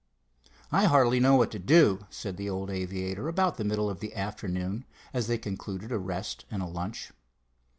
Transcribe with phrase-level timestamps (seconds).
[0.71, 4.15] "I hardly know what to do," said the old aviator, about the middle of the
[4.15, 7.11] afternoon, as they concluded a rest and a lunch.